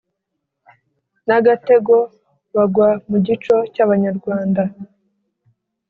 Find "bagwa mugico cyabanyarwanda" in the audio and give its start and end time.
2.55-4.63